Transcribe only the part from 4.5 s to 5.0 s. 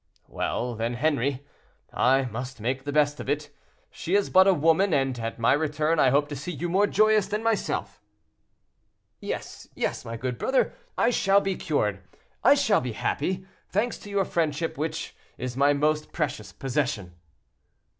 woman,